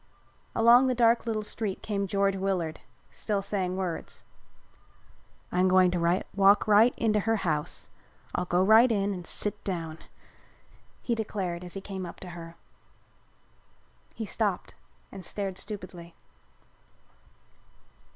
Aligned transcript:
Along 0.55 0.87
the 0.87 0.95
dark 0.95 1.27
little 1.27 1.43
street 1.43 1.83
came 1.83 2.07
George 2.07 2.35
Willard, 2.35 2.79
still 3.11 3.43
saying 3.43 3.77
words. 3.77 4.23
"I'm 5.51 5.67
going 5.67 5.91
to 5.91 6.23
walk 6.35 6.67
right 6.67 6.91
into 6.97 7.19
her 7.19 7.35
house. 7.45 7.87
I'll 8.33 8.45
go 8.45 8.63
right 8.63 8.91
in 8.91 9.13
and 9.13 9.27
sit 9.27 9.63
down," 9.63 9.99
he 11.03 11.13
declared 11.13 11.63
as 11.63 11.75
he 11.75 11.81
came 11.81 12.07
up 12.07 12.19
to 12.21 12.29
her. 12.29 12.55
He 14.15 14.25
stopped 14.25 14.73
and 15.11 15.23
stared 15.23 15.59
stupidly. 15.59 16.15